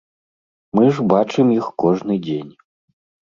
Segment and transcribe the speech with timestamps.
[0.77, 2.51] Мы ж бачым іх кожны дзень.